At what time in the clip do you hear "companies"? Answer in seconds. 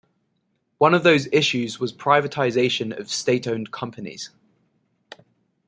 3.71-4.31